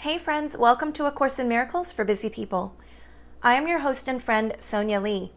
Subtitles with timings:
[0.00, 2.74] Hey, friends, welcome to A Course in Miracles for Busy People.
[3.42, 5.30] I am your host and friend, Sonia Lee.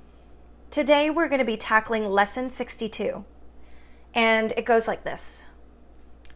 [0.72, 3.26] Today, we're going to be tackling Lesson 62,
[4.14, 5.44] and it goes like this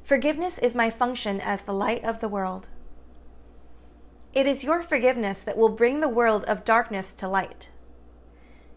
[0.03, 2.67] Forgiveness is my function as the light of the world.
[4.33, 7.69] It is your forgiveness that will bring the world of darkness to light.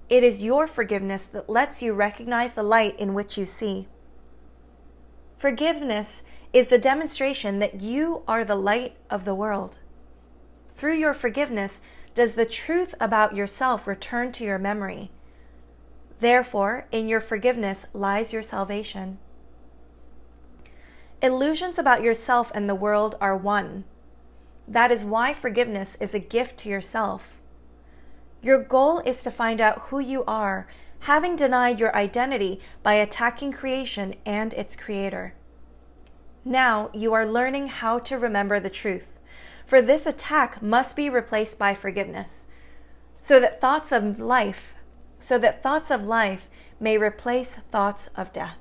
[0.09, 3.89] It is your forgiveness that lets you recognize the light in which you see.
[5.37, 6.23] Forgiveness
[6.53, 9.79] is the demonstration that you are the light of the world.
[10.75, 11.81] Through your forgiveness,
[12.15, 15.11] does the truth about yourself return to your memory.
[16.19, 19.19] Therefore, in your forgiveness lies your salvation.
[21.23, 23.85] Illusions about yourself and the world are one.
[24.67, 27.29] That is why forgiveness is a gift to yourself.
[28.43, 30.67] Your goal is to find out who you are,
[31.01, 35.35] having denied your identity by attacking creation and its creator.
[36.45, 39.11] Now you are learning how to remember the truth,
[39.67, 42.47] for this attack must be replaced by forgiveness,
[43.21, 44.75] so that thoughts of life,
[45.19, 46.49] so that thoughts of life
[46.81, 48.57] may replace thoughts of death.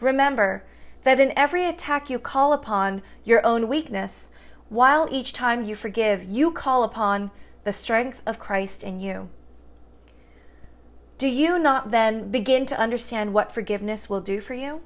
[0.00, 0.64] Remember
[1.04, 4.30] that in every attack you call upon your own weakness,
[4.68, 7.30] while each time you forgive, you call upon
[7.62, 9.28] the strength of Christ in you.
[11.18, 14.82] Do you not then begin to understand what forgiveness will do for you?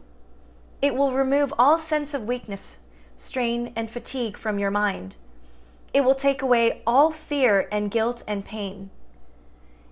[0.82, 2.78] It will remove all sense of weakness,
[3.16, 5.16] strain, and fatigue from your mind.
[5.92, 8.90] It will take away all fear and guilt and pain.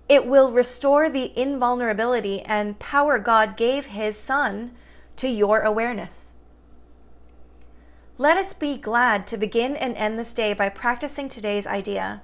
[0.07, 4.71] It will restore the invulnerability and power God gave His Son
[5.17, 6.33] to your awareness.
[8.17, 12.21] Let us be glad to begin and end this day by practicing today's idea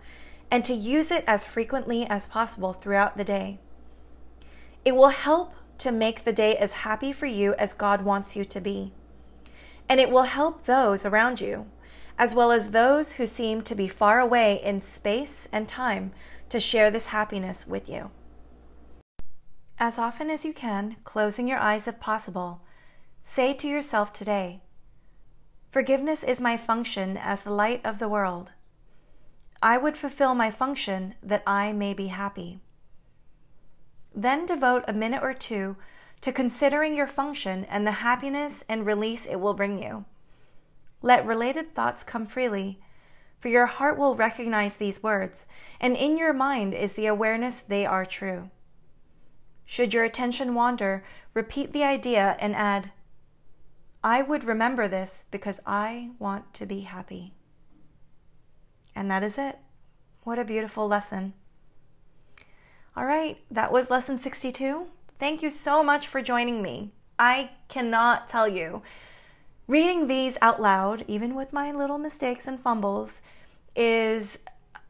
[0.49, 3.59] and to use it as frequently as possible throughout the day.
[4.83, 8.45] It will help to make the day as happy for you as God wants you
[8.45, 8.93] to be.
[9.87, 11.67] And it will help those around you,
[12.17, 16.11] as well as those who seem to be far away in space and time,
[16.49, 18.11] to share this happiness with you.
[19.77, 22.61] As often as you can, closing your eyes if possible,
[23.23, 24.61] say to yourself today,
[25.69, 28.51] Forgiveness is my function as the light of the world.
[29.61, 32.61] I would fulfill my function that I may be happy.
[34.15, 35.75] Then devote a minute or two
[36.21, 40.05] to considering your function and the happiness and release it will bring you.
[41.01, 42.79] Let related thoughts come freely,
[43.39, 45.45] for your heart will recognize these words,
[45.79, 48.49] and in your mind is the awareness they are true.
[49.65, 52.91] Should your attention wander, repeat the idea and add,
[54.03, 57.33] I would remember this because I want to be happy.
[58.95, 59.59] And that is it.
[60.23, 61.33] What a beautiful lesson.
[62.97, 64.87] All right, that was lesson 62.
[65.19, 66.93] Thank you so much for joining me.
[67.19, 68.83] I cannot tell you.
[69.67, 73.21] Reading these out loud, even with my little mistakes and fumbles,
[73.75, 74.39] is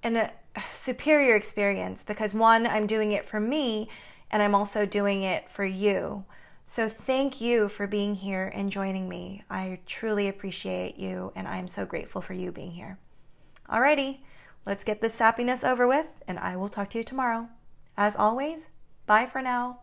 [0.03, 0.31] an, a
[0.75, 3.89] superior experience because one, I'm doing it for me,
[4.29, 6.25] and I'm also doing it for you.
[6.63, 9.43] So thank you for being here and joining me.
[9.49, 12.99] I truly appreciate you, and I'm so grateful for you being here.
[13.67, 14.19] Alrighty,
[14.63, 17.49] let's get this sappiness over with, and I will talk to you tomorrow.
[17.97, 18.67] As always,
[19.05, 19.79] bye for now.